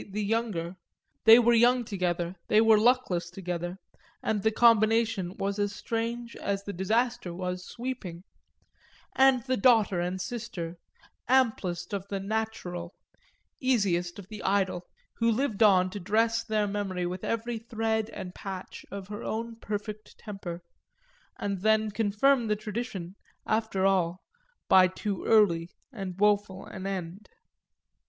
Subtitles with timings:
[0.13, 0.75] the younger
[1.25, 3.77] they were young together, they were luckless together,
[4.23, 8.23] and the combination was as strange as the disaster was sweeping;
[9.15, 10.75] and the daughter and sister,
[11.27, 12.95] amplest of the "natural,"
[13.59, 14.87] easiest of the idle,
[15.17, 19.55] who lived on to dress their memory with every thread and patch of her own
[19.57, 20.63] perfect temper
[21.37, 23.15] and then confirm the tradition,
[23.45, 24.23] after all,
[24.67, 27.29] by too early and woeful an end.